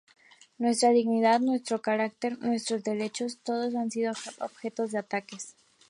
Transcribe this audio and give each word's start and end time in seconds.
Nuestra 0.57 0.89
dignidad, 0.89 1.41
nuestro 1.41 1.79
carácter, 1.83 2.39
nuestros 2.39 2.83
derechos 2.83 3.37
todos 3.43 3.75
han 3.75 3.91
sido 3.91 4.13
objeto 4.39 4.87
de 4.87 4.97
ataques. 4.97 5.53